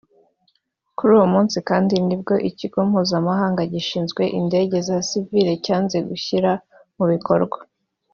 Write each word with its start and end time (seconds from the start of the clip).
Kuri 0.97 1.11
uwo 1.17 1.27
munsi 1.33 1.57
kandi 1.69 1.93
ni 2.07 2.15
bwo 2.21 2.35
Ikigo 2.49 2.79
Mpuzamahanga 2.89 3.61
gishinzwe 3.73 4.23
indege 4.39 4.75
za 4.87 4.97
gisivili 5.01 5.53
cyanze 5.65 5.97
gushyira 6.09 6.51
mu 6.97 7.05
bikorwa 7.11 7.57